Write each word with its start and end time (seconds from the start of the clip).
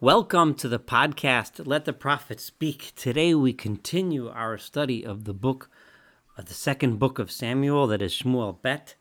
Welcome 0.00 0.54
to 0.54 0.68
the 0.68 0.78
podcast, 0.78 1.66
Let 1.66 1.84
the 1.84 1.92
Prophet 1.92 2.38
Speak. 2.38 2.92
Today 2.94 3.34
we 3.34 3.52
continue 3.52 4.28
our 4.28 4.56
study 4.56 5.04
of 5.04 5.24
the 5.24 5.34
book, 5.34 5.68
of 6.36 6.44
the 6.44 6.54
second 6.54 7.00
book 7.00 7.18
of 7.18 7.32
Samuel, 7.32 7.88
that 7.88 8.00
is 8.00 8.14
Shmuel 8.14 8.62
Bet. 8.62 8.94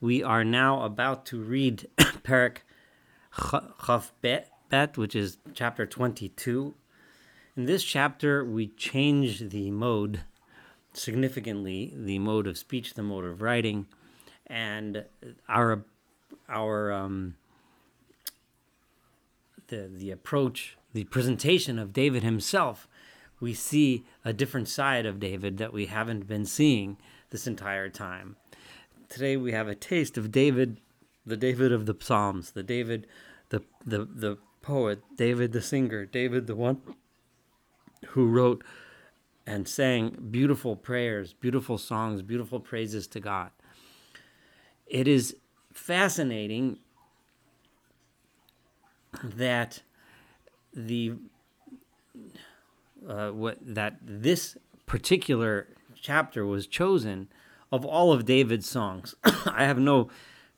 We 0.00 0.24
are 0.24 0.42
now 0.42 0.82
about 0.82 1.24
to 1.26 1.40
read 1.40 1.86
Perak 2.24 2.64
Chav 3.32 4.10
Bet, 4.20 4.98
which 4.98 5.14
is 5.14 5.38
chapter 5.54 5.86
22. 5.86 6.74
In 7.56 7.66
this 7.66 7.84
chapter, 7.84 8.44
we 8.44 8.66
change 8.66 9.50
the 9.50 9.70
mode 9.70 10.22
significantly, 10.92 11.94
the 11.96 12.18
mode 12.18 12.48
of 12.48 12.58
speech, 12.58 12.94
the 12.94 13.04
mode 13.04 13.24
of 13.24 13.40
writing, 13.40 13.86
and 14.48 15.04
our 15.48 15.84
our 16.48 16.90
um, 16.90 17.36
the 19.70 19.90
the 19.92 20.10
approach, 20.10 20.76
the 20.92 21.04
presentation 21.04 21.78
of 21.78 21.92
David 21.92 22.22
himself, 22.22 22.86
we 23.40 23.54
see 23.54 24.04
a 24.24 24.32
different 24.32 24.68
side 24.68 25.06
of 25.06 25.18
David 25.18 25.56
that 25.58 25.72
we 25.72 25.86
haven't 25.86 26.28
been 26.28 26.44
seeing 26.44 26.98
this 27.30 27.46
entire 27.46 27.88
time. 27.88 28.36
Today 29.08 29.36
we 29.36 29.52
have 29.52 29.66
a 29.66 29.74
taste 29.74 30.18
of 30.18 30.30
David, 30.30 30.80
the 31.24 31.36
David 31.36 31.72
of 31.72 31.86
the 31.86 31.96
Psalms, 31.98 32.52
the 32.52 32.62
David, 32.62 33.06
the 33.48 33.62
the 33.84 34.04
the 34.04 34.38
poet, 34.60 35.02
David 35.16 35.52
the 35.52 35.62
singer, 35.62 36.04
David 36.04 36.46
the 36.46 36.56
one 36.56 36.82
who 38.08 38.28
wrote 38.28 38.62
and 39.46 39.66
sang 39.66 40.28
beautiful 40.30 40.76
prayers, 40.76 41.32
beautiful 41.32 41.78
songs, 41.78 42.22
beautiful 42.22 42.60
praises 42.60 43.06
to 43.08 43.20
God. 43.20 43.50
It 44.86 45.08
is 45.08 45.36
fascinating 45.72 46.78
that 49.22 49.82
the 50.74 51.14
uh, 53.06 53.30
what 53.30 53.58
that 53.62 53.96
this 54.02 54.56
particular 54.86 55.68
chapter 56.00 56.44
was 56.46 56.66
chosen 56.66 57.28
of 57.72 57.84
all 57.84 58.12
of 58.12 58.24
David's 58.24 58.68
songs. 58.68 59.14
I 59.24 59.64
have 59.64 59.78
no 59.78 60.10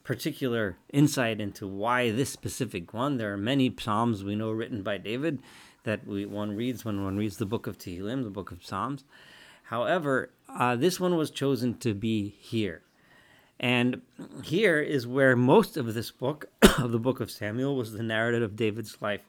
particular 0.04 0.76
insight 0.92 1.40
into 1.40 1.66
why 1.66 2.10
this 2.10 2.30
specific 2.30 2.92
one. 2.92 3.16
There 3.16 3.32
are 3.32 3.38
many 3.38 3.74
psalms 3.78 4.24
we 4.24 4.34
know 4.34 4.50
written 4.50 4.82
by 4.82 4.98
David 4.98 5.40
that 5.84 6.06
we, 6.06 6.26
one 6.26 6.56
reads 6.56 6.84
when 6.84 7.04
one 7.04 7.16
reads 7.16 7.36
the 7.36 7.46
book 7.46 7.66
of 7.66 7.78
Tehillim, 7.78 8.24
the 8.24 8.30
book 8.30 8.50
of 8.50 8.64
Psalms. 8.64 9.04
However, 9.64 10.30
uh, 10.48 10.76
this 10.76 11.00
one 11.00 11.16
was 11.16 11.30
chosen 11.30 11.74
to 11.78 11.94
be 11.94 12.28
here. 12.28 12.82
And 13.62 14.02
here 14.42 14.80
is 14.80 15.06
where 15.06 15.36
most 15.36 15.76
of 15.76 15.94
this 15.94 16.10
book, 16.10 16.46
of 16.78 16.90
the 16.90 16.98
book 16.98 17.20
of 17.20 17.30
Samuel, 17.30 17.76
was 17.76 17.92
the 17.92 18.02
narrative 18.02 18.42
of 18.42 18.56
David's 18.56 19.00
life, 19.00 19.22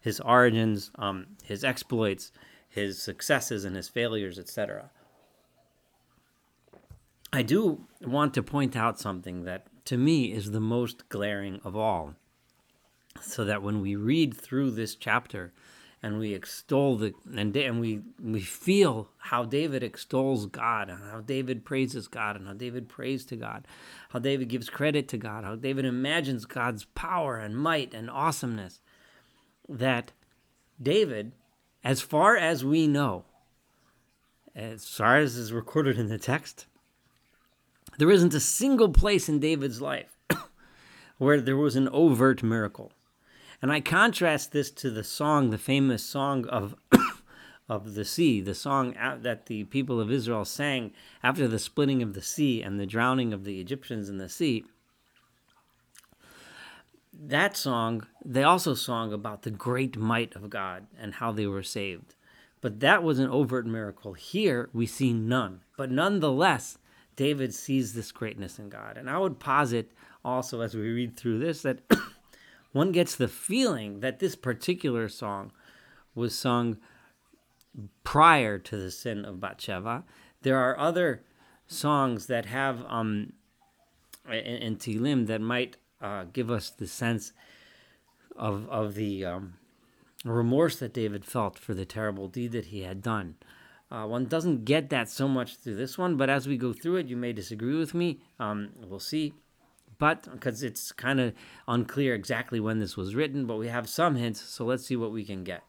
his 0.00 0.20
origins, 0.20 0.92
um, 0.94 1.26
his 1.42 1.64
exploits, 1.64 2.30
his 2.68 3.02
successes 3.02 3.64
and 3.64 3.74
his 3.74 3.88
failures, 3.88 4.38
etc. 4.38 4.90
I 7.32 7.42
do 7.42 7.86
want 8.00 8.32
to 8.34 8.42
point 8.42 8.76
out 8.76 9.00
something 9.00 9.42
that 9.44 9.66
to 9.86 9.96
me 9.96 10.32
is 10.32 10.52
the 10.52 10.60
most 10.60 11.08
glaring 11.08 11.60
of 11.64 11.76
all. 11.76 12.14
So 13.20 13.44
that 13.44 13.62
when 13.62 13.80
we 13.80 13.96
read 13.96 14.36
through 14.36 14.70
this 14.70 14.94
chapter, 14.94 15.52
and 16.02 16.18
we 16.18 16.32
extol 16.32 16.96
the 16.96 17.12
and, 17.36 17.54
and 17.56 17.80
we 17.80 18.00
we 18.22 18.40
feel 18.40 19.08
how 19.18 19.44
David 19.44 19.82
extols 19.82 20.46
God 20.46 20.88
and 20.88 21.02
how 21.10 21.20
David 21.20 21.64
praises 21.64 22.08
God 22.08 22.36
and 22.36 22.46
how 22.46 22.54
David 22.54 22.88
prays 22.88 23.24
to 23.26 23.36
God, 23.36 23.66
how 24.10 24.18
David 24.18 24.48
gives 24.48 24.70
credit 24.70 25.08
to 25.08 25.18
God, 25.18 25.44
how 25.44 25.56
David 25.56 25.84
imagines 25.84 26.46
God's 26.46 26.84
power 26.94 27.36
and 27.36 27.56
might 27.56 27.92
and 27.92 28.10
awesomeness. 28.10 28.80
That 29.68 30.12
David, 30.80 31.32
as 31.84 32.00
far 32.00 32.36
as 32.36 32.64
we 32.64 32.86
know, 32.86 33.24
as 34.54 34.88
far 34.88 35.18
as 35.18 35.36
is 35.36 35.52
recorded 35.52 35.98
in 35.98 36.08
the 36.08 36.18
text, 36.18 36.66
there 37.98 38.10
isn't 38.10 38.34
a 38.34 38.40
single 38.40 38.88
place 38.88 39.28
in 39.28 39.38
David's 39.38 39.82
life 39.82 40.16
where 41.18 41.40
there 41.40 41.56
was 41.56 41.76
an 41.76 41.88
overt 41.90 42.42
miracle. 42.42 42.92
And 43.62 43.70
I 43.70 43.80
contrast 43.80 44.52
this 44.52 44.70
to 44.72 44.90
the 44.90 45.04
song, 45.04 45.50
the 45.50 45.58
famous 45.58 46.02
song 46.02 46.46
of 46.46 46.74
of 47.68 47.94
the 47.94 48.04
sea, 48.04 48.40
the 48.40 48.54
song 48.54 48.94
that 49.22 49.46
the 49.46 49.64
people 49.64 50.00
of 50.00 50.10
Israel 50.10 50.44
sang 50.44 50.92
after 51.22 51.46
the 51.46 51.58
splitting 51.58 52.02
of 52.02 52.14
the 52.14 52.22
sea 52.22 52.62
and 52.62 52.80
the 52.80 52.86
drowning 52.86 53.32
of 53.32 53.44
the 53.44 53.60
Egyptians 53.60 54.08
in 54.08 54.18
the 54.18 54.28
sea. 54.28 54.64
That 57.12 57.56
song, 57.56 58.06
they 58.24 58.42
also 58.42 58.74
sung 58.74 59.12
about 59.12 59.42
the 59.42 59.50
great 59.50 59.96
might 59.96 60.34
of 60.34 60.50
God 60.50 60.86
and 60.98 61.14
how 61.14 61.30
they 61.32 61.46
were 61.46 61.62
saved. 61.62 62.14
But 62.60 62.80
that 62.80 63.02
was 63.02 63.18
an 63.18 63.30
overt 63.30 63.66
miracle. 63.66 64.14
Here 64.14 64.68
we 64.72 64.86
see 64.86 65.12
none. 65.12 65.60
But 65.76 65.90
nonetheless, 65.90 66.78
David 67.16 67.54
sees 67.54 67.94
this 67.94 68.12
greatness 68.12 68.58
in 68.58 68.68
God. 68.68 68.96
And 68.96 69.08
I 69.08 69.18
would 69.18 69.38
posit 69.38 69.92
also 70.24 70.60
as 70.60 70.74
we 70.74 70.82
read 70.82 71.16
through 71.16 71.38
this 71.38 71.62
that 71.62 71.80
one 72.72 72.92
gets 72.92 73.16
the 73.16 73.28
feeling 73.28 74.00
that 74.00 74.18
this 74.18 74.36
particular 74.36 75.08
song 75.08 75.52
was 76.14 76.34
sung 76.34 76.78
prior 78.04 78.58
to 78.58 78.76
the 78.76 78.90
sin 78.90 79.24
of 79.24 79.40
Bathsheba. 79.40 80.04
There 80.42 80.58
are 80.58 80.78
other 80.78 81.22
songs 81.66 82.26
that 82.26 82.46
have 82.46 82.84
um, 82.88 83.32
in, 84.28 84.34
in 84.34 84.76
Tehillim 84.76 85.26
that 85.26 85.40
might 85.40 85.76
uh, 86.00 86.24
give 86.32 86.50
us 86.50 86.70
the 86.70 86.86
sense 86.86 87.32
of 88.36 88.68
of 88.70 88.94
the 88.94 89.24
um, 89.24 89.54
remorse 90.24 90.78
that 90.78 90.94
David 90.94 91.24
felt 91.24 91.58
for 91.58 91.74
the 91.74 91.84
terrible 91.84 92.28
deed 92.28 92.52
that 92.52 92.66
he 92.66 92.82
had 92.82 93.02
done. 93.02 93.36
Uh, 93.90 94.06
one 94.06 94.26
doesn't 94.26 94.64
get 94.64 94.88
that 94.90 95.10
so 95.10 95.26
much 95.26 95.56
through 95.56 95.74
this 95.74 95.98
one, 95.98 96.16
but 96.16 96.30
as 96.30 96.46
we 96.46 96.56
go 96.56 96.72
through 96.72 96.96
it, 96.96 97.08
you 97.08 97.16
may 97.16 97.32
disagree 97.32 97.76
with 97.76 97.92
me. 97.92 98.20
Um, 98.38 98.70
we'll 98.86 99.00
see 99.00 99.34
but 100.00 100.26
because 100.32 100.64
it's 100.64 100.90
kind 100.90 101.20
of 101.20 101.32
unclear 101.68 102.14
exactly 102.14 102.58
when 102.58 102.80
this 102.80 102.96
was 102.96 103.14
written, 103.14 103.46
but 103.46 103.56
we 103.56 103.68
have 103.68 103.88
some 103.88 104.16
hints, 104.16 104.40
so 104.40 104.64
let's 104.64 104.84
see 104.84 104.96
what 104.96 105.12
we 105.12 105.24
can 105.24 105.44
get. 105.44 105.62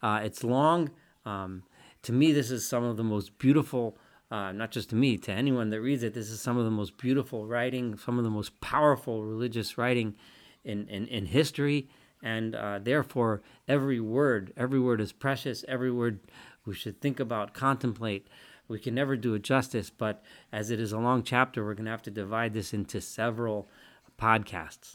Uh, 0.00 0.20
it's 0.22 0.44
long. 0.44 0.90
Um, 1.26 1.64
to 2.02 2.12
me, 2.12 2.30
this 2.30 2.50
is 2.52 2.64
some 2.64 2.84
of 2.84 2.96
the 2.96 3.02
most 3.02 3.36
beautiful, 3.38 3.98
uh, 4.30 4.52
not 4.52 4.70
just 4.70 4.90
to 4.90 4.96
me, 4.96 5.18
to 5.18 5.32
anyone 5.32 5.70
that 5.70 5.80
reads 5.80 6.02
it, 6.02 6.14
this 6.14 6.30
is 6.30 6.40
some 6.40 6.56
of 6.56 6.64
the 6.64 6.70
most 6.70 6.96
beautiful 6.98 7.46
writing, 7.46 7.96
some 7.96 8.18
of 8.18 8.24
the 8.24 8.30
most 8.30 8.60
powerful 8.60 9.24
religious 9.24 9.76
writing 9.76 10.14
in, 10.62 10.86
in, 10.88 11.08
in 11.08 11.26
history. 11.26 11.88
And 12.22 12.54
uh, 12.54 12.80
therefore, 12.80 13.40
every 13.66 13.98
word, 13.98 14.52
every 14.56 14.78
word 14.78 15.00
is 15.00 15.10
precious. 15.10 15.64
Every 15.66 15.90
word 15.90 16.20
we 16.66 16.74
should 16.74 17.00
think 17.00 17.18
about, 17.18 17.54
contemplate. 17.54 18.28
We 18.70 18.78
can 18.78 18.94
never 18.94 19.16
do 19.16 19.34
it 19.34 19.42
justice, 19.42 19.90
but 19.90 20.22
as 20.52 20.70
it 20.70 20.78
is 20.78 20.92
a 20.92 20.98
long 20.98 21.24
chapter, 21.24 21.64
we're 21.64 21.74
going 21.74 21.86
to 21.86 21.90
have 21.90 22.04
to 22.04 22.10
divide 22.10 22.54
this 22.54 22.72
into 22.72 23.00
several 23.00 23.68
podcasts. 24.16 24.94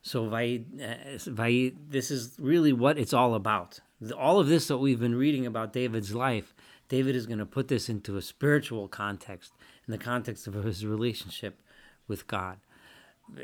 So, 0.00 0.28
Vai, 0.28 0.64
uh, 0.80 1.70
this 1.88 2.12
is 2.12 2.36
really 2.38 2.72
what 2.72 2.98
it's 2.98 3.12
all 3.12 3.34
about. 3.34 3.80
All 4.16 4.38
of 4.38 4.46
this 4.46 4.68
that 4.68 4.78
we've 4.78 5.00
been 5.00 5.16
reading 5.16 5.44
about 5.44 5.72
David's 5.72 6.14
life, 6.14 6.54
David 6.88 7.16
is 7.16 7.26
going 7.26 7.40
to 7.40 7.46
put 7.46 7.66
this 7.66 7.88
into 7.88 8.16
a 8.16 8.22
spiritual 8.22 8.86
context, 8.86 9.52
in 9.88 9.90
the 9.90 9.98
context 9.98 10.46
of 10.46 10.54
his 10.54 10.86
relationship 10.86 11.60
with 12.06 12.28
God. 12.28 12.58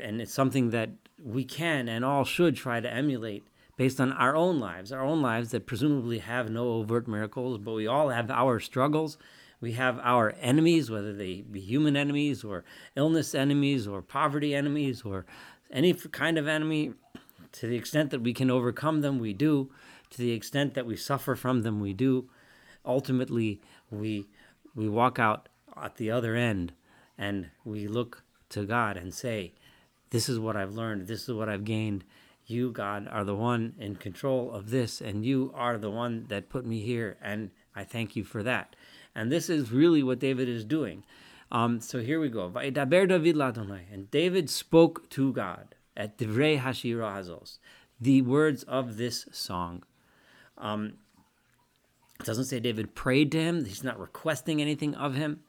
And 0.01 0.21
it's 0.21 0.33
something 0.33 0.69
that 0.69 0.91
we 1.21 1.43
can 1.43 1.89
and 1.89 2.05
all 2.05 2.23
should 2.23 2.55
try 2.55 2.79
to 2.79 2.91
emulate 2.91 3.47
based 3.77 4.01
on 4.01 4.11
our 4.11 4.35
own 4.35 4.59
lives, 4.59 4.91
our 4.91 5.03
own 5.03 5.21
lives 5.21 5.51
that 5.51 5.65
presumably 5.65 6.19
have 6.19 6.49
no 6.49 6.69
overt 6.69 7.07
miracles, 7.07 7.57
but 7.59 7.73
we 7.73 7.87
all 7.87 8.09
have 8.09 8.29
our 8.29 8.59
struggles. 8.59 9.17
We 9.61 9.73
have 9.73 9.99
our 9.99 10.35
enemies, 10.41 10.91
whether 10.91 11.13
they 11.13 11.41
be 11.41 11.59
human 11.59 11.95
enemies 11.95 12.43
or 12.43 12.63
illness 12.95 13.33
enemies 13.33 13.87
or 13.87 14.01
poverty 14.01 14.53
enemies 14.53 15.03
or 15.03 15.25
any 15.71 15.93
kind 15.93 16.37
of 16.37 16.47
enemy. 16.47 16.93
To 17.53 17.67
the 17.67 17.75
extent 17.75 18.11
that 18.11 18.21
we 18.21 18.33
can 18.33 18.51
overcome 18.51 19.01
them, 19.01 19.19
we 19.19 19.33
do. 19.33 19.71
To 20.11 20.17
the 20.17 20.31
extent 20.31 20.73
that 20.73 20.85
we 20.85 20.95
suffer 20.95 21.35
from 21.35 21.63
them, 21.63 21.79
we 21.79 21.93
do. 21.93 22.29
Ultimately, 22.85 23.61
we 23.89 24.27
we 24.75 24.87
walk 24.87 25.17
out 25.17 25.49
at 25.81 25.95
the 25.95 26.11
other 26.11 26.35
end 26.35 26.73
and 27.17 27.49
we 27.65 27.87
look 27.87 28.23
to 28.49 28.63
God 28.65 28.95
and 28.95 29.13
say, 29.13 29.53
This 30.11 30.29
is 30.29 30.39
what 30.39 30.55
I've 30.55 30.73
learned, 30.73 31.07
this 31.07 31.23
is 31.23 31.33
what 31.33 31.49
I've 31.49 31.65
gained, 31.65 32.03
you, 32.47 32.71
God, 32.71 33.07
are 33.11 33.23
the 33.23 33.35
one 33.35 33.75
in 33.77 33.95
control 33.95 34.51
of 34.51 34.69
this, 34.69 35.01
and 35.01 35.25
you 35.25 35.51
are 35.53 35.77
the 35.77 35.91
one 35.91 36.25
that 36.29 36.49
put 36.49 36.65
me 36.65 36.81
here, 36.81 37.17
and 37.21 37.51
I 37.75 37.83
thank 37.83 38.15
you 38.15 38.23
for 38.23 38.41
that. 38.43 38.75
And 39.13 39.31
this 39.31 39.49
is 39.49 39.71
really 39.71 40.03
what 40.03 40.19
David 40.19 40.47
is 40.47 40.63
doing. 40.63 41.03
Um, 41.51 41.79
so 41.79 41.99
here 41.99 42.19
we 42.19 42.29
go. 42.29 42.51
And 42.55 44.11
David 44.11 44.49
spoke 44.49 45.09
to 45.09 45.33
God 45.33 45.75
at 45.95 46.17
Divrei 46.17 46.59
Hashira 46.59 47.15
Hazos, 47.15 47.59
the 47.99 48.21
words 48.21 48.63
of 48.63 48.97
this 48.97 49.27
song. 49.31 49.83
Um, 50.57 50.93
it 52.19 52.25
doesn't 52.25 52.45
say 52.45 52.59
David 52.59 52.95
prayed 52.95 53.31
to 53.33 53.39
him. 53.39 53.65
He's 53.65 53.83
not 53.83 53.99
requesting 53.99 54.61
anything 54.61 54.95
of 54.95 55.15
him. 55.15 55.41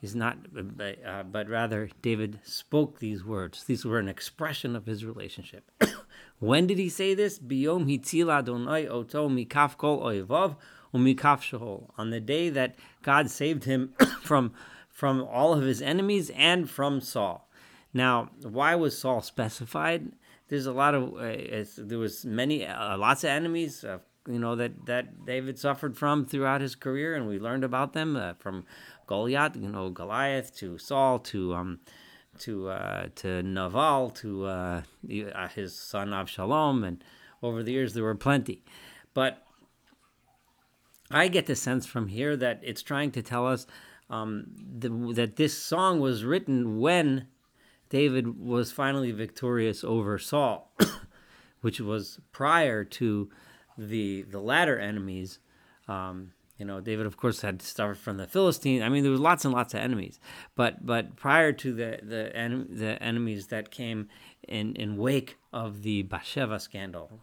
He's 0.00 0.14
not, 0.14 0.36
uh, 0.56 1.22
but 1.22 1.48
rather 1.48 1.88
David 2.02 2.40
spoke 2.44 2.98
these 2.98 3.24
words. 3.24 3.64
These 3.64 3.84
were 3.84 3.98
an 3.98 4.08
expression 4.08 4.76
of 4.76 4.86
his 4.86 5.04
relationship. 5.04 5.70
When 6.38 6.66
did 6.66 6.78
he 6.78 6.88
say 6.88 7.14
this? 7.14 7.38
Biyom 7.38 7.86
hitzila 7.86 8.38
Adonai 8.38 8.86
oto 8.86 9.28
mikaf 9.28 9.76
kol 9.76 10.00
oivav 10.00 10.56
umikaf. 10.94 11.90
On 11.96 12.10
the 12.10 12.20
day 12.20 12.50
that 12.50 12.76
God 13.02 13.30
saved 13.30 13.64
him 13.64 13.94
from 14.22 14.52
from 14.88 15.22
all 15.22 15.52
of 15.52 15.62
his 15.62 15.82
enemies 15.82 16.30
and 16.36 16.70
from 16.70 17.00
Saul. 17.00 17.48
Now, 17.92 18.30
why 18.42 18.74
was 18.76 18.96
Saul 18.96 19.22
specified? 19.22 20.12
There's 20.48 20.66
a 20.66 20.72
lot 20.72 20.94
of 20.94 21.14
uh, 21.14 21.64
there 21.78 21.98
was 21.98 22.24
many 22.24 22.66
uh, 22.66 22.96
lots 22.96 23.24
of 23.24 23.30
enemies, 23.30 23.84
uh, 23.84 23.98
you 24.28 24.38
know 24.38 24.56
that 24.56 24.86
that 24.86 25.24
David 25.24 25.58
suffered 25.58 25.96
from 25.96 26.26
throughout 26.26 26.60
his 26.60 26.74
career, 26.74 27.14
and 27.14 27.28
we 27.28 27.38
learned 27.38 27.64
about 27.64 27.92
them 27.92 28.16
uh, 28.16 28.34
from 28.34 28.64
Goliath, 29.06 29.56
you 29.56 29.68
know 29.68 29.90
Goliath 29.90 30.54
to 30.58 30.78
Saul 30.78 31.18
to 31.20 31.54
um, 31.54 31.80
to 32.40 32.68
uh, 32.68 33.06
to 33.16 33.42
Naval 33.42 34.10
to 34.10 34.46
uh, 34.46 34.82
his 35.54 35.74
son 35.74 36.10
Avshalom, 36.10 36.86
and 36.86 37.04
over 37.42 37.62
the 37.62 37.72
years 37.72 37.94
there 37.94 38.04
were 38.04 38.14
plenty, 38.14 38.64
but 39.12 39.44
I 41.10 41.28
get 41.28 41.46
the 41.46 41.56
sense 41.56 41.86
from 41.86 42.08
here 42.08 42.36
that 42.36 42.60
it's 42.62 42.82
trying 42.82 43.12
to 43.12 43.22
tell 43.22 43.46
us 43.46 43.66
um, 44.10 44.46
the, 44.56 44.88
that 45.14 45.36
this 45.36 45.56
song 45.56 46.00
was 46.00 46.24
written 46.24 46.80
when 46.80 47.28
David 47.88 48.38
was 48.40 48.72
finally 48.72 49.12
victorious 49.12 49.84
over 49.84 50.18
Saul, 50.18 50.72
which 51.60 51.80
was 51.80 52.20
prior 52.32 52.84
to 52.84 53.30
the 53.76 54.22
the 54.22 54.40
latter 54.40 54.78
enemies. 54.78 55.38
Um, 55.88 56.32
you 56.58 56.64
know, 56.64 56.80
David, 56.80 57.06
of 57.06 57.16
course, 57.16 57.40
had 57.40 57.60
suffered 57.60 57.98
from 57.98 58.16
the 58.16 58.26
Philistines. 58.26 58.82
I 58.82 58.88
mean, 58.88 59.02
there 59.02 59.10
was 59.10 59.20
lots 59.20 59.44
and 59.44 59.52
lots 59.52 59.74
of 59.74 59.80
enemies, 59.80 60.20
but 60.54 60.86
but 60.86 61.16
prior 61.16 61.52
to 61.52 61.72
the 61.72 61.98
the 62.02 62.34
en- 62.36 62.68
the 62.70 63.02
enemies 63.02 63.48
that 63.48 63.70
came 63.70 64.08
in 64.46 64.74
in 64.76 64.96
wake 64.96 65.36
of 65.52 65.82
the 65.82 66.02
Bathsheba 66.02 66.60
scandal. 66.60 67.20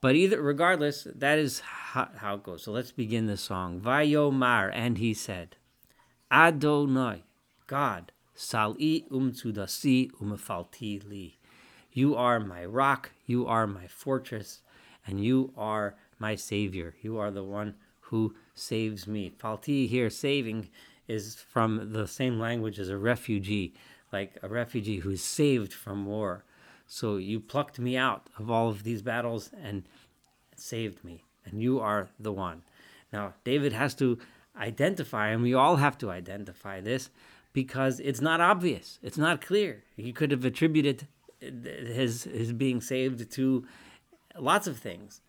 But 0.00 0.14
either, 0.14 0.40
regardless, 0.40 1.06
that 1.14 1.38
is 1.38 1.60
how, 1.60 2.08
how 2.16 2.34
it 2.34 2.42
goes. 2.42 2.64
So 2.64 2.72
let's 2.72 2.92
begin 2.92 3.26
the 3.26 3.36
song. 3.36 3.80
Vayomar, 3.80 4.70
and 4.72 4.98
he 4.98 5.14
said, 5.14 5.56
Adonai, 6.30 7.24
God, 7.66 8.12
Sal'i 8.36 9.08
umtsudasi 9.08 10.10
umafalti 10.22 11.08
li. 11.08 11.38
You 11.92 12.14
are 12.14 12.38
my 12.38 12.64
rock, 12.64 13.12
you 13.24 13.46
are 13.46 13.66
my 13.66 13.86
fortress, 13.86 14.60
and 15.06 15.24
you 15.24 15.52
are 15.56 15.96
my 16.18 16.34
savior. 16.34 16.94
You 17.00 17.18
are 17.18 17.30
the 17.30 17.42
one 17.42 17.74
who 18.10 18.34
saves 18.54 19.06
me. 19.06 19.32
Falti 19.38 19.88
here, 19.88 20.10
saving, 20.10 20.68
is 21.08 21.36
from 21.36 21.92
the 21.92 22.06
same 22.06 22.38
language 22.38 22.78
as 22.78 22.88
a 22.88 22.96
refugee, 22.96 23.74
like 24.12 24.38
a 24.42 24.48
refugee 24.48 24.98
who 24.98 25.10
is 25.10 25.22
saved 25.22 25.72
from 25.72 26.06
war. 26.06 26.44
So 26.86 27.16
you 27.16 27.40
plucked 27.40 27.78
me 27.78 27.96
out 27.96 28.28
of 28.38 28.50
all 28.50 28.68
of 28.68 28.84
these 28.84 29.02
battles 29.02 29.50
and 29.60 29.84
saved 30.56 31.04
me, 31.04 31.24
and 31.44 31.60
you 31.60 31.80
are 31.80 32.08
the 32.18 32.32
one. 32.32 32.62
Now, 33.12 33.34
David 33.44 33.72
has 33.72 33.94
to 33.96 34.18
identify, 34.56 35.28
and 35.28 35.42
we 35.42 35.54
all 35.54 35.76
have 35.76 35.98
to 35.98 36.10
identify 36.10 36.80
this 36.80 37.10
because 37.52 38.00
it's 38.00 38.20
not 38.20 38.40
obvious. 38.40 38.98
It's 39.02 39.18
not 39.18 39.40
clear. 39.40 39.82
He 39.96 40.12
could 40.12 40.30
have 40.30 40.44
attributed 40.44 41.06
his 41.40 42.24
his 42.24 42.52
being 42.52 42.80
saved 42.80 43.30
to 43.32 43.66
lots 44.38 44.66
of 44.66 44.78
things. 44.78 45.20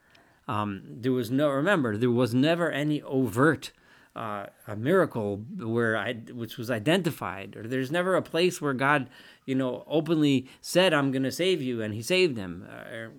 Um, 0.48 0.84
there 0.86 1.12
was 1.12 1.30
no 1.30 1.50
remember 1.50 1.98
there 1.98 2.12
was 2.12 2.34
never 2.34 2.72
any 2.72 3.02
overt 3.02 3.72
uh, 4.16 4.48
a 4.66 4.76
miracle 4.76 5.38
where 5.58 5.98
I 5.98 6.14
which 6.14 6.58
was 6.58 6.72
identified 6.72 7.56
or 7.56 7.68
there's 7.68 7.92
never 7.92 8.16
a 8.16 8.22
place 8.22 8.62
where 8.62 8.74
God 8.74 9.10
you 9.46 9.56
know 9.56 9.84
openly 9.88 10.48
said 10.62 10.94
I'm 10.94 11.12
going 11.12 11.24
to 11.24 11.32
save 11.32 11.62
you 11.62 11.82
and 11.82 11.94
he 11.94 12.02
saved 12.02 12.38
him 12.38 12.66
uh, 12.70 12.96
or, 12.96 13.12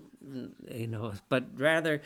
you 0.70 0.86
know 0.86 1.12
but 1.28 1.44
rather 1.56 2.00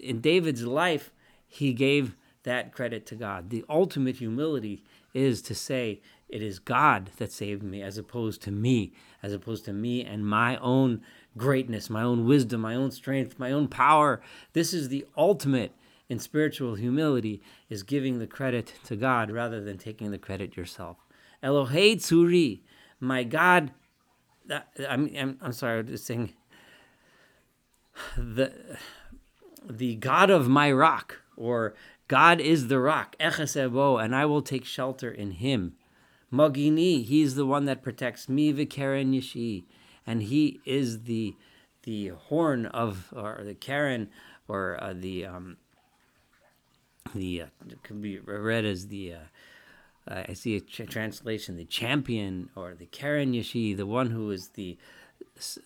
in 0.00 0.20
David's 0.20 0.64
life 0.64 1.10
he 1.48 1.72
gave 1.72 2.14
that 2.44 2.72
credit 2.72 3.06
to 3.06 3.14
God. 3.14 3.50
The 3.50 3.64
ultimate 3.68 4.16
humility 4.16 4.84
is 5.14 5.42
to 5.42 5.54
say, 5.54 6.00
it 6.28 6.42
is 6.42 6.58
God 6.58 7.10
that 7.16 7.32
saved 7.32 7.62
me 7.62 7.82
as 7.82 7.96
opposed 7.98 8.42
to 8.42 8.50
me, 8.50 8.92
as 9.22 9.32
opposed 9.32 9.64
to 9.64 9.72
me 9.72 10.04
and 10.04 10.26
my 10.26 10.56
own 10.58 11.02
greatness, 11.38 11.88
my 11.88 12.02
own 12.02 12.26
wisdom, 12.26 12.60
my 12.60 12.74
own 12.74 12.90
strength, 12.90 13.38
my 13.38 13.52
own 13.52 13.68
power. 13.68 14.20
This 14.52 14.74
is 14.74 14.88
the 14.88 15.06
ultimate 15.16 15.72
in 16.08 16.18
spiritual 16.18 16.74
humility 16.74 17.42
is 17.68 17.82
giving 17.82 18.18
the 18.18 18.26
credit 18.26 18.72
to 18.84 18.96
God 18.96 19.30
rather 19.30 19.62
than 19.62 19.78
taking 19.78 20.10
the 20.10 20.18
credit 20.18 20.56
yourself. 20.56 20.96
Elohei 21.42 21.96
Tzuri, 21.96 22.60
my 23.00 23.24
God. 23.24 23.72
I'm, 24.88 25.10
I'm, 25.16 25.38
I'm 25.40 25.52
sorry, 25.52 25.80
I'm 25.80 25.86
just 25.86 26.06
saying. 26.06 26.32
The, 28.16 28.52
the 29.68 29.96
God 29.96 30.30
of 30.30 30.48
my 30.48 30.70
rock, 30.72 31.22
or 31.36 31.74
God 32.06 32.40
is 32.40 32.68
the 32.68 32.78
rock, 32.78 33.16
Echesebo, 33.18 34.02
and 34.02 34.14
I 34.14 34.24
will 34.24 34.40
take 34.40 34.64
shelter 34.64 35.10
in 35.10 35.32
him. 35.32 35.74
Magini, 36.32 37.04
he's 37.04 37.34
the 37.34 37.46
one 37.46 37.64
that 37.64 37.82
protects 37.82 38.28
me, 38.28 38.52
Vikaren 38.52 39.14
Yishi, 39.14 39.64
and 40.08 40.22
he 40.22 40.58
is 40.64 41.02
the 41.02 41.36
the 41.82 42.08
horn 42.08 42.66
of, 42.66 43.12
or 43.16 43.40
the 43.44 43.54
Karen, 43.54 44.10
or 44.48 44.76
uh, 44.82 44.92
the, 44.94 45.24
um, 45.24 45.56
the, 47.14 47.42
uh, 47.42 47.46
could 47.82 48.02
be 48.02 48.18
read 48.18 48.64
as 48.64 48.88
the, 48.88 49.14
uh, 50.06 50.22
I 50.28 50.32
see 50.34 50.56
a 50.56 50.60
translation, 50.60 51.56
the 51.56 51.64
champion, 51.64 52.50
or 52.56 52.74
the 52.74 52.86
Karen 52.86 53.32
Yishi, 53.32 53.76
the 53.76 53.86
one 53.86 54.10
who 54.10 54.30
is 54.30 54.48
the 54.48 54.76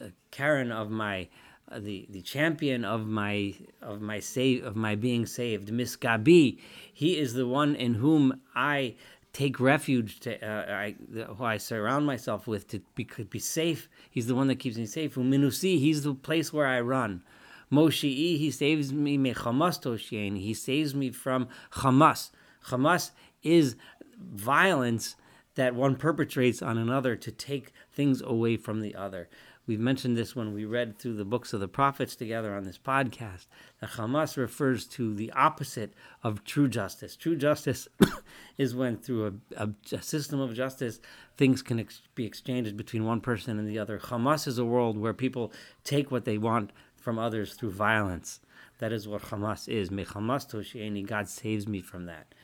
uh, 0.01 0.07
Karen 0.31 0.71
of 0.71 0.91
my, 0.91 1.29
uh, 1.71 1.79
the 1.79 2.07
the 2.11 2.21
champion 2.21 2.85
of 2.85 3.07
my 3.07 3.55
of 3.81 4.01
my 4.01 4.21
save 4.21 4.65
of 4.65 4.77
my 4.77 4.95
being 4.95 5.25
saved, 5.27 5.69
Miskabi. 5.69 6.59
He 6.93 7.19
is 7.19 7.35
the 7.35 7.47
one 7.47 7.75
in 7.75 7.95
whom 7.95 8.43
I 8.55 8.97
take 9.33 9.59
refuge 9.61 10.21
to 10.21 10.47
uh, 10.47 10.73
I 10.73 10.95
who 11.37 11.45
I 11.45 11.57
surround 11.57 12.07
myself 12.07 12.47
with 12.47 12.69
to 12.69 12.81
be, 12.95 13.09
be 13.31 13.39
safe. 13.39 13.89
He's 14.11 14.27
the 14.27 14.35
one 14.35 14.49
that 14.49 14.57
keeps 14.57 14.77
me 14.77 14.87
safe. 14.87 15.15
Uminusi, 15.15 15.79
he's 15.79 16.03
the 16.03 16.15
place 16.15 16.53
where 16.53 16.67
I 16.67 16.81
run. 16.81 17.23
Moshi'i, 17.71 18.39
he 18.39 18.51
saves 18.51 18.93
me 18.93 19.17
me 19.17 19.33
Hamas 19.33 19.81
Toshieni. 19.83 20.43
He 20.43 20.55
saves 20.55 20.95
me 20.95 21.11
from 21.11 21.49
Hamas. 21.73 22.31
Hamas 22.67 23.13
is 23.43 23.77
violence 24.19 25.17
that 25.55 25.75
one 25.75 25.97
perpetrates 25.97 26.63
on 26.63 26.79
another 26.79 27.17
to 27.17 27.31
take 27.31 27.73
things 27.93 28.23
away 28.23 28.57
from 28.57 28.81
the 28.81 28.95
other. 28.95 29.29
We've 29.65 29.79
mentioned 29.79 30.17
this 30.17 30.35
when 30.35 30.53
we 30.53 30.65
read 30.65 30.99
through 30.99 31.15
the 31.15 31.25
books 31.25 31.53
of 31.53 31.61
the 31.61 31.69
prophets 31.69 32.17
together 32.17 32.53
on 32.55 32.65
this 32.65 32.79
podcast. 32.79 33.47
That 33.81 33.91
Hamas 33.91 34.37
refers 34.37 34.87
to 34.89 35.15
the 35.15 35.31
opposite 35.33 35.95
of 36.25 36.43
true 36.43 36.69
justice. 36.69 37.15
True 37.15 37.37
justice 37.37 37.87
is 38.59 38.75
when, 38.75 38.97
through 38.97 39.41
a, 39.57 39.65
a, 39.65 39.71
a, 39.93 40.03
system 40.03 40.41
of 40.41 40.53
justice, 40.55 41.01
things 41.37 41.63
can 41.63 41.79
ex- 41.79 42.03
be 42.17 42.27
exchanged 42.27 42.77
between 42.77 43.05
one 43.05 43.21
person 43.21 43.57
and 43.57 43.69
the 43.69 43.79
other. 43.79 44.01
Hamas 44.01 44.49
is 44.49 44.59
a 44.59 44.65
world 44.65 44.99
where 44.99 45.15
people 45.15 45.53
take 45.85 46.11
what 46.11 46.25
they 46.25 46.39
want 46.39 46.73
from 46.97 47.19
others 47.19 47.55
through 47.55 47.71
violence. 47.71 48.41
That 48.79 48.93
is 48.93 49.07
what 49.07 49.23
Hamas 49.23 49.69
is. 49.69 49.93
Me 49.93 50.05
Hamas 50.05 50.51
Toshieni, 50.51 51.07
God 51.07 51.29
saves 51.29 51.69
me 51.69 51.81
from 51.81 52.07
that. 52.07 52.35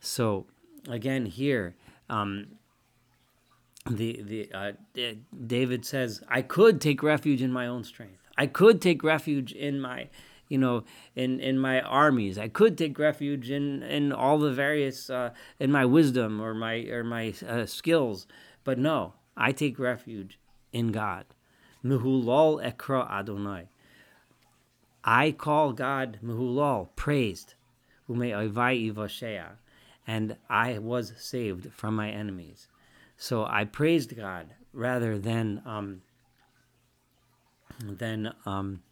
So, 0.00 0.46
again, 0.88 1.26
here, 1.26 1.76
um, 2.10 2.46
the 3.88 4.20
the 4.22 4.52
uh, 4.52 4.72
David 5.46 5.86
says, 5.86 6.22
"I 6.28 6.42
could 6.42 6.80
take 6.80 7.02
refuge 7.02 7.40
in 7.40 7.52
my 7.52 7.66
own 7.66 7.84
strength. 7.84 8.18
I 8.36 8.46
could 8.46 8.82
take 8.82 9.02
refuge 9.02 9.52
in 9.52 9.80
my, 9.80 10.08
you 10.48 10.58
know, 10.58 10.84
in 11.14 11.40
in 11.40 11.58
my 11.58 11.80
armies. 11.80 12.36
I 12.36 12.48
could 12.48 12.76
take 12.76 12.98
refuge 12.98 13.50
in 13.50 13.82
in 13.82 14.12
all 14.12 14.38
the 14.38 14.52
various 14.52 15.08
uh, 15.08 15.30
in 15.58 15.70
my 15.72 15.84
wisdom 15.86 16.40
or 16.40 16.52
my 16.52 16.86
or 16.90 17.02
my 17.04 17.32
uh, 17.48 17.64
skills. 17.64 18.26
But 18.64 18.78
no, 18.78 19.14
I 19.36 19.52
take 19.52 19.78
refuge 19.78 20.38
in 20.72 20.92
God. 20.92 21.24
Mehulal 21.84 22.62
ekra 22.62 23.10
Adonai. 23.10 23.68
I 25.02 25.30
call 25.32 25.72
God 25.72 26.18
Mehulal, 26.22 26.88
praised, 26.94 27.54
and 30.14 30.36
I 30.48 30.78
was 30.78 31.06
saved 31.32 31.64
from 31.80 31.92
my 32.02 32.10
enemies." 32.22 32.68
So 33.16 33.44
I 33.44 33.62
praised 33.64 34.16
God 34.16 34.46
rather 34.72 35.18
than 35.18 35.62
um, 35.66 36.02
than 38.02 38.32
um, 38.46 38.82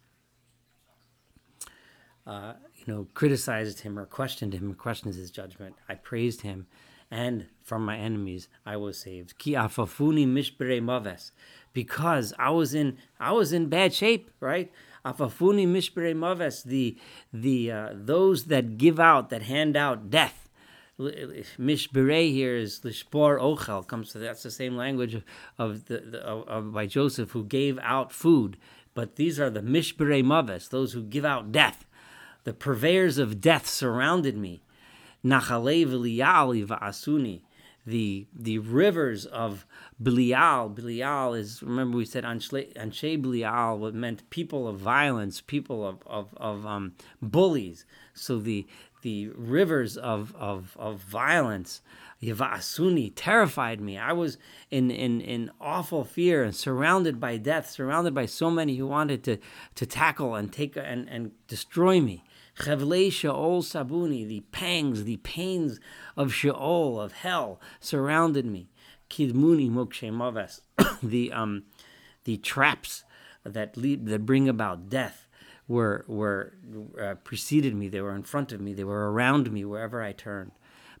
uh, 2.27 2.53
you 2.77 2.85
know 2.93 3.07
criticized 3.13 3.79
him 3.81 3.97
or 3.97 4.05
questioned 4.05 4.53
him 4.53 4.73
questioned 4.73 5.15
his 5.15 5.31
judgment. 5.31 5.75
I 5.87 5.95
praised 5.95 6.41
him, 6.41 6.67
and 7.09 7.47
from 7.63 7.83
my 7.85 7.97
enemies 7.97 8.47
I 8.65 8.77
was 8.77 8.99
saved. 8.99 9.37
Ki 9.37 9.53
afafuni 9.53 10.27
mishbere 10.27 10.81
maves, 10.81 11.31
because 11.73 12.33
I 12.37 12.49
was 12.51 12.73
in 12.73 12.97
I 13.19 13.31
was 13.31 13.51
in 13.53 13.67
bad 13.67 13.93
shape, 13.93 14.29
right? 14.39 14.71
Afafuni 15.05 15.65
mishbere 15.67 16.15
maves, 16.15 16.63
the 16.63 16.97
the 17.33 17.71
uh, 17.71 17.89
those 17.93 18.45
that 18.45 18.77
give 18.77 18.99
out 18.99 19.29
that 19.29 19.43
hand 19.43 19.75
out 19.75 20.09
death 20.09 20.48
Mishbere 20.99 22.31
here 22.31 22.57
is 22.57 22.81
lishbor 22.81 23.39
ochel 23.39 23.87
comes 23.87 24.11
to 24.11 24.19
that's 24.19 24.43
the 24.43 24.51
same 24.51 24.75
language 24.75 25.15
of, 25.15 25.23
of 25.57 25.85
the, 25.85 25.99
the 25.99 26.19
of, 26.19 26.47
of, 26.47 26.73
by 26.73 26.85
Joseph 26.87 27.31
who 27.31 27.45
gave 27.45 27.79
out 27.79 28.11
food. 28.11 28.57
but 28.93 29.15
these 29.15 29.39
are 29.39 29.49
the 29.49 29.61
Mishbere 29.61 30.21
Maves, 30.21 30.69
those 30.69 30.91
who 30.91 31.01
give 31.01 31.23
out 31.23 31.53
death. 31.53 31.85
The 32.43 32.53
purveyors 32.53 33.17
of 33.17 33.39
death 33.39 33.67
surrounded 33.67 34.35
me. 34.37 34.61
Nachale 35.23 35.85
v'liyal 35.85 36.65
va'asuni. 36.67 37.41
The, 37.85 38.27
the 38.33 38.59
rivers 38.59 39.25
of 39.25 39.65
Belial. 40.01 40.69
Belial 40.69 41.33
is, 41.33 41.63
remember 41.63 41.97
we 41.97 42.05
said 42.05 42.23
Anshe 42.23 43.21
Belial, 43.21 43.79
what 43.79 43.95
meant 43.95 44.29
people 44.29 44.67
of 44.67 44.77
violence, 44.77 45.41
people 45.41 45.87
of, 45.87 46.03
of, 46.05 46.33
of 46.37 46.65
um, 46.65 46.93
bullies. 47.21 47.85
So 48.13 48.39
the, 48.39 48.67
the 49.01 49.29
rivers 49.29 49.97
of, 49.97 50.35
of, 50.35 50.75
of 50.79 50.99
violence, 50.99 51.81
Yavasuni, 52.21 53.11
terrified 53.15 53.79
me. 53.79 53.97
I 53.97 54.13
was 54.13 54.37
in, 54.69 54.91
in, 54.91 55.21
in 55.21 55.51
awful 55.59 56.03
fear 56.03 56.43
and 56.43 56.55
surrounded 56.55 57.19
by 57.19 57.37
death, 57.37 57.69
surrounded 57.69 58.13
by 58.13 58.25
so 58.25 58.51
many 58.51 58.75
who 58.75 58.87
wanted 58.87 59.23
to, 59.23 59.37
to 59.75 59.85
tackle 59.85 60.35
and 60.35 60.51
take 60.51 60.75
and, 60.75 61.07
and 61.09 61.31
destroy 61.47 62.01
me. 62.01 62.23
Chevle 62.59 63.09
Sheol 63.11 63.63
Sabuni, 63.63 64.27
the 64.27 64.41
pangs, 64.51 65.05
the 65.05 65.17
pains 65.17 65.79
of 66.17 66.33
Sheol, 66.33 66.99
of 66.99 67.13
hell, 67.13 67.61
surrounded 67.79 68.45
me. 68.45 68.69
Kidmuni 69.09 69.71
Mokshe 69.71 70.59
the 71.03 71.31
um, 71.31 71.63
the 72.25 72.37
traps 72.37 73.03
that 73.43 73.75
lead 73.75 74.05
that 74.05 74.25
bring 74.25 74.47
about 74.47 74.89
death 74.89 75.28
were 75.69 76.03
were 76.07 76.53
uh, 77.01 77.15
preceded 77.23 77.73
me. 77.73 77.87
They 77.87 78.01
were 78.01 78.15
in 78.15 78.23
front 78.23 78.51
of 78.51 78.59
me. 78.59 78.73
They 78.73 78.83
were 78.83 79.09
around 79.13 79.49
me 79.53 79.63
wherever 79.63 80.03
I 80.03 80.11
turned. 80.11 80.51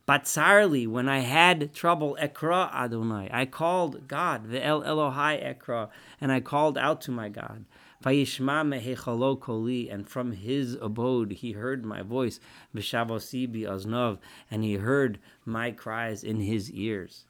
But 0.05 0.23
Batsarli, 0.23 0.87
when 0.87 1.09
I 1.09 1.19
had 1.19 1.73
trouble, 1.73 2.17
Ekra 2.19 2.73
Adonai, 2.73 3.29
I 3.31 3.45
called 3.45 4.07
God, 4.07 4.49
the 4.49 4.63
El 4.63 4.81
Elohai 4.81 5.43
Ekra, 5.43 5.89
and 6.21 6.31
I 6.31 6.39
called 6.39 6.77
out 6.77 7.01
to 7.01 7.11
my 7.11 7.29
God. 7.29 7.65
Vayishma 8.03 8.63
mehechalo 8.65 9.39
koli, 9.39 9.89
and 9.89 10.07
from 10.07 10.31
his 10.31 10.75
abode 10.81 11.33
he 11.33 11.51
heard 11.51 11.83
my 11.83 12.01
voice, 12.01 12.39
v'shavosi 12.73 13.47
aznov, 13.65 14.19
and 14.49 14.63
he 14.63 14.75
heard 14.75 15.19
my 15.45 15.69
cries 15.69 16.23
in 16.23 16.39
his 16.39 16.71
ears. 16.71 17.25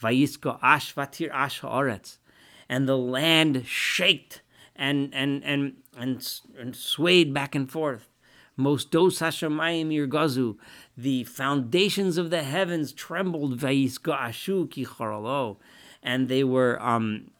Vayisko 0.00 0.58
ash 0.62 0.94
vatir 0.94 1.30
ash 1.32 1.62
haaretz, 1.62 2.18
and 2.68 2.88
the 2.88 2.98
land 2.98 3.64
shaked 3.66 4.42
and 4.76 5.14
and 5.14 5.42
and 5.44 5.74
and, 5.96 6.26
and 6.58 6.76
swayed 6.76 7.32
back 7.32 7.54
and 7.54 7.70
forth. 7.70 8.08
Most 8.56 8.92
dos 8.92 9.18
hashamayim 9.18 9.88
yirgazu, 9.88 10.56
the 10.96 11.24
foundations 11.24 12.16
of 12.16 12.30
the 12.30 12.44
heavens 12.44 12.92
trembled. 12.92 13.58
Vayisko 13.58 14.16
ashu 14.16 14.70
ki 14.70 14.86
and 16.02 16.28
they 16.28 16.44
were 16.44 16.80
um, 16.80 17.30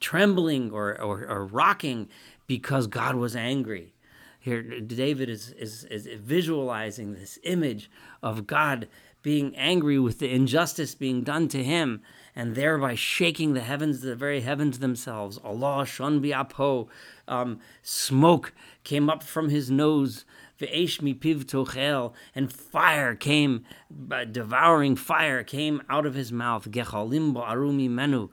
trembling 0.00 0.70
or, 0.70 0.98
or, 1.00 1.26
or 1.26 1.44
rocking 1.44 2.08
because 2.46 2.86
God 2.86 3.16
was 3.16 3.36
angry. 3.36 3.94
Here, 4.38 4.62
David 4.80 5.28
is, 5.28 5.52
is, 5.52 5.84
is 5.84 6.06
visualizing 6.20 7.14
this 7.14 7.38
image 7.44 7.90
of 8.22 8.46
God 8.46 8.88
being 9.22 9.56
angry 9.56 9.98
with 9.98 10.18
the 10.18 10.30
injustice 10.30 10.94
being 10.94 11.22
done 11.22 11.48
to 11.48 11.64
him 11.64 12.02
and 12.36 12.54
thereby 12.54 12.94
shaking 12.94 13.54
the 13.54 13.60
heavens, 13.60 14.00
the 14.00 14.16
very 14.16 14.40
heavens 14.40 14.78
themselves. 14.78 15.38
Allah 15.44 15.86
shon 15.86 16.20
bi'apo, 16.20 16.88
um, 17.28 17.60
smoke 17.82 18.52
came 18.82 19.08
up 19.08 19.22
from 19.22 19.48
his 19.48 19.70
nose. 19.70 20.24
Ve'esh 20.58 21.02
mi 21.02 21.14
piv 21.14 21.44
tochel, 21.44 22.12
and 22.34 22.52
fire 22.52 23.14
came, 23.14 23.64
uh, 24.10 24.24
devouring 24.24 24.96
fire 24.96 25.42
came 25.42 25.82
out 25.88 26.06
of 26.06 26.14
his 26.14 26.32
mouth. 26.32 26.70
Gechalim 26.70 27.34
arumi 27.34 27.88
menu 27.88 28.30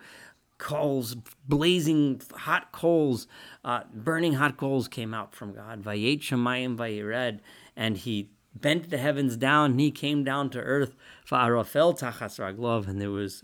coals, 0.62 1.16
blazing 1.48 2.22
hot 2.36 2.72
coals, 2.72 3.28
uh, 3.66 3.82
burning 3.94 4.34
hot 4.34 4.58
coals 4.58 4.88
came 4.88 5.14
out 5.14 5.34
from 5.34 5.54
God. 5.54 5.84
Vayet 5.84 6.20
Shemayim 6.20 6.78
Vayired, 6.78 7.40
and 7.76 7.98
he 7.98 8.30
bent 8.54 8.92
the 8.92 9.00
heavens 9.00 9.36
down, 9.36 9.72
and 9.72 9.80
he 9.80 9.90
came 9.90 10.24
down 10.24 10.52
to 10.52 10.60
earth. 10.60 10.96
Va'arafel 11.28 11.98
tachas 12.00 12.40
raglov, 12.40 12.88
and 12.88 13.02
there 13.02 13.10
was 13.10 13.44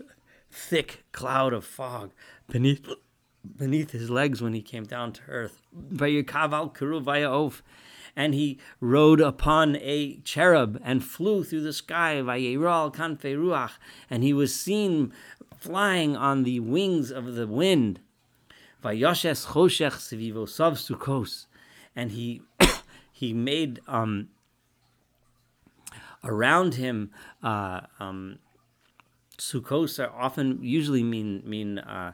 thick 0.50 1.04
cloud 1.12 1.52
of 1.52 1.64
fog 1.64 2.12
beneath 2.48 2.88
beneath 3.56 3.92
his 3.92 4.10
legs 4.10 4.42
when 4.42 4.52
he 4.52 4.62
came 4.62 4.84
down 4.84 5.12
to 5.12 5.22
earth. 5.28 5.62
And 8.16 8.34
he 8.34 8.58
rode 8.80 9.20
upon 9.20 9.76
a 9.76 10.16
cherub 10.24 10.80
and 10.84 11.04
flew 11.04 11.44
through 11.44 11.62
the 11.62 11.72
sky. 11.72 12.16
And 14.10 14.24
he 14.24 14.32
was 14.32 14.54
seen 14.54 15.12
flying 15.56 16.16
on 16.16 16.42
the 16.42 16.60
wings 16.60 17.10
of 17.10 17.34
the 17.34 17.46
wind. 17.46 18.00
And 18.82 18.98
he 22.10 22.42
he 23.12 23.32
made 23.32 23.80
um, 23.86 24.28
around 26.24 26.74
him 26.74 27.10
uh, 27.42 27.80
um, 27.98 28.38
sukkos 29.38 29.98
are 30.04 30.12
often 30.14 30.58
usually 30.62 31.02
mean 31.02 31.42
mean 31.46 31.78
uh, 31.78 32.12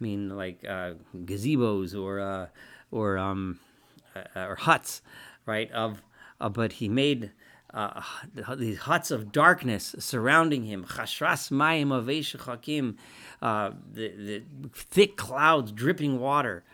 mean 0.00 0.30
like 0.30 0.64
uh, 0.68 0.94
gazebos 1.14 1.98
or 1.98 2.20
uh, 2.20 2.46
or 2.90 3.18
um, 3.18 3.60
uh, 4.16 4.40
or 4.40 4.56
huts, 4.56 5.02
right? 5.46 5.70
Of 5.70 6.02
uh, 6.40 6.48
but 6.48 6.72
he 6.72 6.88
made 6.88 7.30
uh, 7.72 8.02
these 8.56 8.78
huts 8.78 9.10
of 9.10 9.32
darkness 9.32 9.94
surrounding 9.98 10.64
him. 10.64 10.84
Chashras 10.84 11.50
mayim 11.50 11.88
avesh 11.88 12.32
the 13.92 14.08
the 14.08 14.42
thick 14.72 15.16
clouds 15.16 15.72
dripping 15.72 16.18
water. 16.18 16.64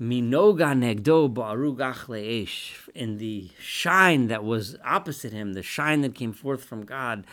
Minoga 0.00 0.74
negdo 0.74 1.32
barugach 1.32 2.06
leesh. 2.06 2.88
In 2.94 3.18
the 3.18 3.50
shine 3.60 4.26
that 4.26 4.42
was 4.42 4.76
opposite 4.84 5.32
him, 5.32 5.52
the 5.52 5.62
shine 5.62 6.00
that 6.00 6.14
came 6.14 6.32
forth 6.32 6.64
from 6.64 6.84
God, 6.84 7.24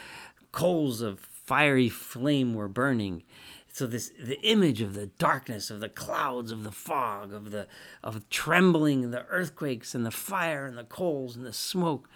coals 0.51 1.01
of 1.01 1.19
fiery 1.49 1.89
flame 1.89 2.53
were 2.53 2.67
burning. 2.67 3.23
So 3.71 3.87
this 3.87 4.11
the 4.21 4.39
image 4.41 4.81
of 4.81 4.93
the 4.93 5.07
darkness, 5.07 5.71
of 5.71 5.79
the 5.79 5.89
clouds, 5.89 6.51
of 6.51 6.63
the 6.63 6.71
fog, 6.71 7.33
of 7.33 7.49
the 7.49 7.67
of 8.03 8.29
trembling, 8.29 9.09
the 9.09 9.25
earthquakes, 9.29 9.95
and 9.95 10.05
the 10.05 10.11
fire, 10.11 10.67
and 10.67 10.77
the 10.77 10.83
coals, 10.83 11.35
and 11.35 11.45
the 11.45 11.53
smoke 11.53 12.07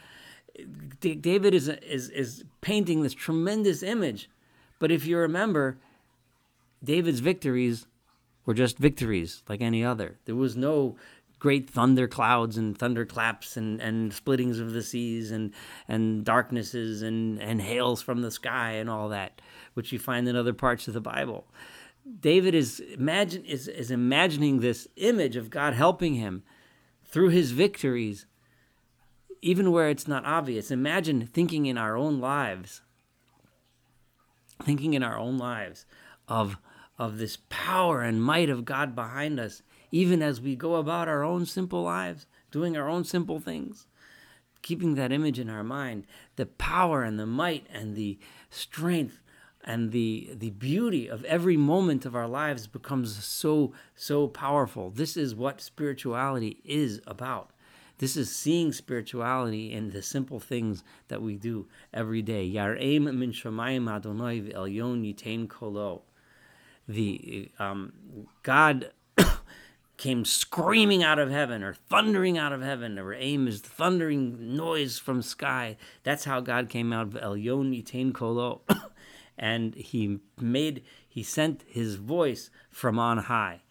David 0.99 1.53
is, 1.55 1.67
is, 1.67 2.09
is 2.09 2.43
painting 2.61 3.01
this 3.01 3.15
tremendous 3.15 3.81
image. 3.81 4.29
But 4.77 4.91
if 4.91 5.05
you 5.07 5.17
remember, 5.17 5.77
David's 6.83 7.21
victories 7.21 7.87
were 8.45 8.53
just 8.53 8.77
victories 8.77 9.41
like 9.49 9.61
any 9.61 9.83
other. 9.83 10.19
There 10.25 10.35
was 10.35 10.55
no 10.55 10.95
great 11.43 11.69
thunder 11.69 12.07
clouds 12.07 12.55
and 12.55 12.77
thunderclaps 12.77 13.57
and, 13.57 13.81
and 13.81 14.13
splittings 14.13 14.62
of 14.62 14.71
the 14.71 14.81
seas 14.81 15.29
and, 15.29 15.51
and 15.89 16.23
darknesses 16.23 17.01
and, 17.01 17.38
and 17.41 17.62
hails 17.62 18.01
from 18.01 18.21
the 18.21 18.31
sky 18.31 18.71
and 18.71 18.89
all 18.89 19.09
that, 19.09 19.41
which 19.73 19.91
you 19.91 20.00
find 20.00 20.25
in 20.25 20.38
other 20.38 20.53
parts 20.53 20.88
of 20.88 20.93
the 20.93 21.01
Bible. 21.01 21.45
David 22.21 22.55
is 22.55 22.79
imagine 22.79 23.43
is, 23.43 23.67
is 23.67 23.91
imagining 23.91 24.62
this 24.62 24.88
image 24.95 25.35
of 25.35 25.50
God 25.50 25.73
helping 25.73 26.15
him 26.15 26.43
through 27.03 27.27
his 27.27 27.51
victories 27.51 28.25
even 29.41 29.73
where 29.73 29.89
it's 29.89 30.07
not 30.07 30.25
obvious. 30.25 30.71
Imagine 30.71 31.27
thinking 31.27 31.65
in 31.65 31.77
our 31.77 31.97
own 31.97 32.21
lives, 32.21 32.81
thinking 34.63 34.93
in 34.93 35.03
our 35.03 35.17
own 35.17 35.38
lives 35.38 35.85
of, 36.29 36.55
of 36.97 37.17
this 37.17 37.38
power 37.50 38.01
and 38.01 38.23
might 38.23 38.50
of 38.50 38.63
God 38.63 38.95
behind 38.95 39.41
us, 39.41 39.62
even 39.93 40.23
as 40.23 40.41
we 40.41 40.55
go 40.55 40.73
about 40.77 41.07
our 41.07 41.23
own 41.23 41.45
simple 41.45 41.83
lives, 41.83 42.25
doing 42.50 42.75
our 42.75 42.89
own 42.89 43.03
simple 43.03 43.39
things. 43.39 43.85
Keeping 44.63 44.95
that 44.95 45.12
image 45.12 45.38
in 45.38 45.51
our 45.51 45.63
mind, 45.63 46.07
the 46.35 46.47
power 46.47 47.03
and 47.03 47.19
the 47.19 47.27
might 47.27 47.67
and 47.71 47.95
the 47.95 48.17
strength 48.50 49.19
and 49.63 49.91
the 49.91 50.31
the 50.35 50.50
beauty 50.50 51.07
of 51.07 51.23
every 51.25 51.57
moment 51.57 52.05
of 52.07 52.15
our 52.15 52.27
lives 52.27 52.65
becomes 52.65 53.23
so 53.23 53.71
so 53.95 54.27
powerful. 54.27 54.89
This 54.89 55.15
is 55.15 55.35
what 55.35 55.62
spirituality 55.62 56.59
is 56.65 57.00
about. 57.05 57.51
This 58.00 58.17
is 58.17 58.35
seeing 58.35 58.73
spirituality 58.73 59.71
in 59.71 59.91
the 59.91 60.01
simple 60.01 60.39
things 60.39 60.83
that 61.09 61.21
we 61.21 61.35
do 61.35 61.67
every 61.93 62.23
day. 62.23 62.50
Yar'em 62.51 63.13
min 63.13 63.31
shamayim 63.31 63.88
Adonai 63.88 64.41
v'elyon 64.41 65.03
yitain 65.05 65.47
kolo. 65.47 66.01
The 66.88 67.51
um, 67.59 67.93
God 68.41 68.91
came 69.97 70.25
screaming 70.25 71.03
out 71.03 71.19
of 71.19 71.29
heaven 71.29 71.63
or 71.63 71.73
thundering 71.73 72.38
out 72.38 72.53
of 72.53 72.62
heaven. 72.62 72.97
Or 72.97 73.13
aim 73.13 73.47
is 73.47 73.62
thundering 73.62 74.55
noise 74.55 74.97
from 74.97 75.21
sky. 75.21 75.77
That's 76.03 76.25
how 76.25 76.39
God 76.39 76.69
came 76.69 76.91
out 76.91 77.07
of 77.07 77.13
Elyon 77.13 77.71
Yitain 77.71 78.13
Kolo. 78.13 78.62
and 79.38 79.75
he 79.75 80.19
made 80.39 80.83
he 81.07 81.23
sent 81.23 81.63
his 81.67 81.95
voice 81.95 82.50
from 82.69 82.97
on 83.00 83.17
high. 83.19 83.62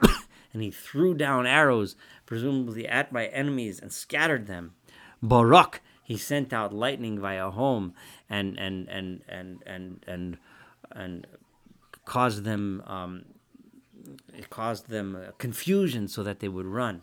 And 0.54 0.62
he 0.62 0.70
threw 0.70 1.14
down 1.14 1.46
arrows, 1.46 1.96
presumably 2.26 2.86
at 2.86 3.10
my 3.10 3.24
enemies, 3.28 3.80
and 3.80 3.90
scattered 3.90 4.46
them. 4.46 4.74
Barak, 5.22 5.80
he 6.02 6.18
sent 6.18 6.52
out 6.52 6.74
lightning 6.74 7.18
via 7.18 7.50
home 7.50 7.94
and 8.28 8.58
and 8.58 8.86
and 8.88 9.22
and 9.28 9.62
and 9.66 10.04
and 10.06 10.36
and 10.90 11.26
caused 12.04 12.44
them 12.44 12.82
um, 12.86 13.24
it 14.34 14.50
caused 14.50 14.88
them 14.88 15.18
confusion 15.38 16.08
so 16.08 16.22
that 16.22 16.40
they 16.40 16.48
would 16.48 16.66
run. 16.66 17.02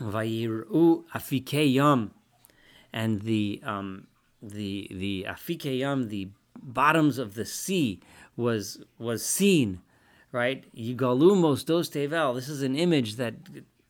Vayiru 0.00 1.04
afikeyam, 1.14 2.10
and 2.92 3.22
the 3.22 3.60
um, 3.64 4.06
the 4.42 4.88
the 4.90 5.26
afikeyam, 5.28 6.08
the 6.08 6.28
bottoms 6.60 7.18
of 7.18 7.34
the 7.34 7.44
sea, 7.44 8.00
was 8.36 8.84
was 8.98 9.24
seen, 9.24 9.80
right? 10.32 10.64
Yigalumos 10.74 11.64
dos 11.64 11.88
tevel. 11.90 12.34
This 12.34 12.48
is 12.48 12.62
an 12.62 12.76
image 12.76 13.16
that 13.16 13.34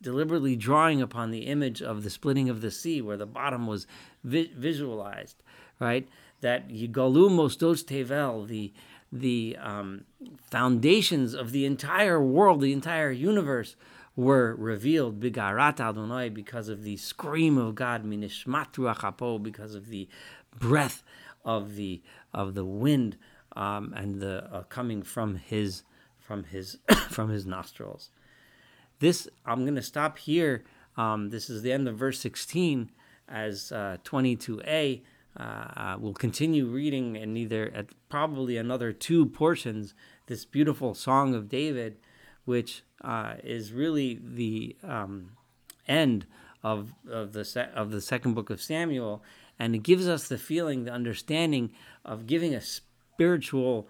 deliberately 0.01 0.57
drawing 0.57 1.03
upon 1.03 1.31
the 1.31 1.47
image 1.47 1.83
of 1.83 2.05
the 2.05 2.11
splitting 2.11 2.49
of 2.49 2.61
the 2.61 2.71
sea, 2.71 3.03
where 3.03 3.17
the 3.17 3.27
bottom 3.27 3.67
was 3.67 3.87
vi- 4.25 4.53
visualized, 4.57 5.43
right? 5.81 6.09
That 6.41 6.69
Yigalumos 6.69 7.59
dos 7.59 7.83
tevel, 7.83 8.47
the 8.47 8.73
the 9.11 9.57
um, 9.61 10.05
foundations 10.51 11.35
of 11.35 11.53
the 11.53 11.65
entire 11.65 12.21
world, 12.21 12.61
the 12.61 12.73
entire 12.73 13.11
universe, 13.11 13.77
were 14.17 14.55
revealed 14.57 15.21
bigarat 15.21 15.81
Adonai 15.81 16.29
because 16.29 16.69
of 16.69 16.83
the 16.83 16.97
scream 16.97 17.57
of 17.57 17.75
God, 17.75 18.05
minishmat 18.05 19.43
because 19.43 19.75
of 19.75 19.89
the 19.89 20.09
breath 20.59 21.03
of 21.45 21.77
the 21.77 22.03
of 22.35 22.55
the 22.55 22.65
wind 22.65 23.17
um, 23.55 23.95
and 23.97 24.21
the 24.21 24.45
uh, 24.53 24.63
coming 24.65 25.03
from 25.03 25.37
his 25.37 25.83
from 26.19 26.45
his 26.45 26.79
from 27.11 27.31
his 27.31 27.47
nostrils. 27.47 28.11
This 28.99 29.29
I'm 29.47 29.63
going 29.63 29.77
to 29.77 29.83
stop 29.83 30.19
here. 30.19 30.65
Um, 30.97 31.31
this 31.31 31.49
is 31.49 31.63
the 31.63 31.73
end 31.73 31.87
of 31.87 31.97
verse 31.97 32.19
16 32.19 32.91
as 33.29 33.71
uh, 33.71 33.99
22a. 34.05 35.03
Uh, 35.37 35.43
uh, 35.43 35.97
we'll 35.99 36.15
continue 36.15 36.67
reading 36.67 37.17
in 37.17 37.37
either 37.37 37.71
at 37.75 37.87
probably 38.09 38.57
another 38.57 38.93
two 38.93 39.27
portions 39.27 39.95
this 40.27 40.45
beautiful 40.45 40.95
song 40.95 41.35
of 41.35 41.49
David, 41.49 41.97
which 42.45 42.83
uh, 43.03 43.35
is 43.43 43.73
really 43.73 44.21
the 44.23 44.77
um, 44.83 45.31
end 45.87 46.27
of 46.63 46.93
of 47.11 47.33
the 47.33 47.45
se- 47.45 47.71
of 47.75 47.91
the 47.91 48.01
second 48.01 48.35
book 48.35 48.51
of 48.51 48.61
Samuel, 48.61 49.23
and 49.59 49.75
it 49.75 49.83
gives 49.83 50.09
us 50.09 50.29
the 50.29 50.39
feeling, 50.39 50.85
the 50.85 50.93
understanding 50.93 51.71
of 52.05 52.27
giving 52.27 52.55
a 52.55 52.61
spiritual 52.61 53.89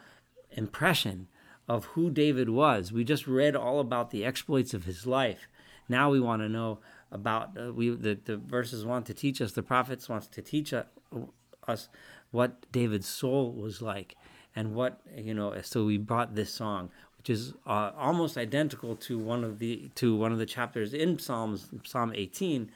impression 0.50 1.28
of 1.68 1.84
who 1.86 2.10
David 2.10 2.48
was. 2.48 2.92
We 2.92 3.04
just 3.04 3.26
read 3.26 3.54
all 3.54 3.80
about 3.80 4.10
the 4.10 4.24
exploits 4.24 4.74
of 4.74 4.84
his 4.84 5.06
life. 5.06 5.48
Now 5.88 6.10
we 6.10 6.20
want 6.20 6.42
to 6.42 6.48
know 6.48 6.78
about 7.10 7.56
uh, 7.58 7.72
we 7.72 7.90
the, 7.90 8.18
the 8.24 8.36
verses 8.36 8.84
want 8.84 9.06
to 9.06 9.14
teach 9.14 9.40
us 9.40 9.52
the 9.52 9.62
prophets 9.62 10.08
wants 10.08 10.26
to 10.26 10.42
teach 10.42 10.72
us, 10.72 11.88
what 12.30 12.70
David's 12.72 13.08
soul 13.08 13.52
was 13.52 13.80
like 13.80 14.16
and 14.54 14.74
what 14.74 15.00
you 15.16 15.34
know 15.34 15.54
so 15.62 15.84
we 15.84 15.98
brought 15.98 16.34
this 16.34 16.52
song 16.52 16.90
which 17.18 17.30
is 17.30 17.54
uh, 17.66 17.90
almost 17.96 18.36
identical 18.36 18.96
to 18.96 19.18
one 19.18 19.44
of 19.44 19.58
the 19.58 19.90
to 19.94 20.16
one 20.16 20.32
of 20.32 20.38
the 20.38 20.46
chapters 20.46 20.94
in 20.94 21.18
Psalms 21.18 21.68
Psalm 21.84 22.12
18 22.14 22.70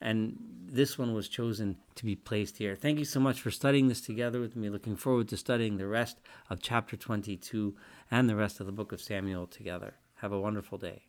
and 0.00 0.36
this 0.70 0.98
one 0.98 1.14
was 1.14 1.28
chosen 1.28 1.76
to 1.96 2.04
be 2.04 2.14
placed 2.14 2.58
here. 2.58 2.76
Thank 2.76 2.98
you 2.98 3.04
so 3.04 3.20
much 3.20 3.40
for 3.40 3.50
studying 3.50 3.88
this 3.88 4.00
together 4.00 4.40
with 4.40 4.54
me. 4.54 4.68
Looking 4.68 4.96
forward 4.96 5.28
to 5.28 5.36
studying 5.36 5.76
the 5.76 5.86
rest 5.86 6.18
of 6.50 6.60
chapter 6.60 6.96
22 6.96 7.74
and 8.10 8.28
the 8.28 8.36
rest 8.36 8.60
of 8.60 8.66
the 8.66 8.72
book 8.72 8.92
of 8.92 9.00
Samuel 9.00 9.46
together. 9.46 9.94
Have 10.16 10.32
a 10.32 10.40
wonderful 10.40 10.78
day. 10.78 11.07